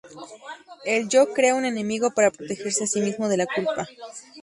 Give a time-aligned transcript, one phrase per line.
[0.83, 3.87] El yo crea un enemigo para protegerse a sí mismo de la culpa.